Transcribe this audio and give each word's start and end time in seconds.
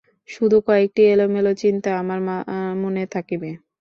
শুধু 0.29 0.57
কয়েকটি 0.67 1.01
এলোমেলো 1.11 1.51
চিন্তা 1.61 1.89
আমার 2.01 2.19
মনে 2.81 3.03
থাকিবে। 3.15 3.49